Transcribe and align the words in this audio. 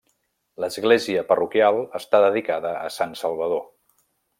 L'església 0.63 1.21
parroquial 1.33 1.79
està 2.01 2.25
dedicada 2.27 2.75
a 2.89 2.91
Sant 3.01 3.17
Salvador. 3.25 3.67